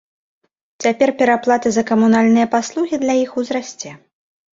Цяпер 0.85 1.09
пераплата 1.19 1.67
за 1.75 1.83
камунальныя 1.91 2.47
паслугі 2.55 2.95
для 3.05 3.15
іх 3.25 3.37
узрасце. 3.43 3.89